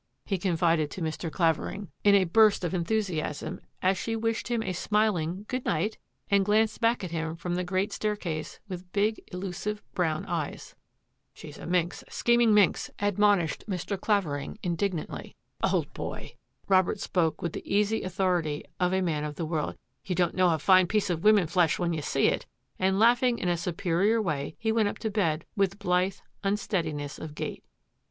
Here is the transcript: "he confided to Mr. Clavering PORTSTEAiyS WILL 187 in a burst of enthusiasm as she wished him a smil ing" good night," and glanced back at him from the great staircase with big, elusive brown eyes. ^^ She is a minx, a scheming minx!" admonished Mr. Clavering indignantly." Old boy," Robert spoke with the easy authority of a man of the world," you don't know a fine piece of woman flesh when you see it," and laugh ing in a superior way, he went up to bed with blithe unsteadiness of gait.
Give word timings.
"he 0.25 0.39
confided 0.39 0.89
to 0.89 0.99
Mr. 0.99 1.31
Clavering 1.31 1.91
PORTSTEAiyS 2.03 2.05
WILL 2.05 2.11
187 2.11 2.15
in 2.15 2.21
a 2.23 2.31
burst 2.31 2.63
of 2.63 2.73
enthusiasm 2.73 3.61
as 3.83 3.97
she 3.99 4.15
wished 4.15 4.47
him 4.47 4.63
a 4.63 4.73
smil 4.73 5.21
ing" 5.21 5.45
good 5.47 5.63
night," 5.63 5.99
and 6.31 6.43
glanced 6.43 6.81
back 6.81 7.03
at 7.03 7.11
him 7.11 7.35
from 7.35 7.53
the 7.53 7.63
great 7.63 7.93
staircase 7.93 8.59
with 8.67 8.91
big, 8.93 9.21
elusive 9.31 9.83
brown 9.93 10.25
eyes. 10.25 10.73
^^ 10.75 10.75
She 11.35 11.49
is 11.49 11.59
a 11.59 11.67
minx, 11.67 12.03
a 12.07 12.09
scheming 12.09 12.51
minx!" 12.51 12.89
admonished 13.09 13.63
Mr. 13.69 13.95
Clavering 13.95 14.57
indignantly." 14.63 15.35
Old 15.71 15.93
boy," 15.93 16.33
Robert 16.67 16.99
spoke 16.99 17.43
with 17.43 17.53
the 17.53 17.71
easy 17.71 18.01
authority 18.01 18.63
of 18.79 18.93
a 18.95 19.01
man 19.01 19.23
of 19.23 19.35
the 19.35 19.45
world," 19.45 19.75
you 20.07 20.15
don't 20.15 20.33
know 20.33 20.49
a 20.49 20.57
fine 20.57 20.87
piece 20.87 21.11
of 21.11 21.23
woman 21.23 21.45
flesh 21.45 21.77
when 21.77 21.93
you 21.93 22.01
see 22.01 22.25
it," 22.25 22.47
and 22.79 22.97
laugh 22.97 23.21
ing 23.21 23.37
in 23.37 23.49
a 23.49 23.55
superior 23.55 24.19
way, 24.19 24.55
he 24.57 24.71
went 24.71 24.87
up 24.89 24.97
to 24.97 25.11
bed 25.11 25.45
with 25.55 25.77
blithe 25.77 26.15
unsteadiness 26.43 27.19
of 27.19 27.35
gait. 27.35 27.63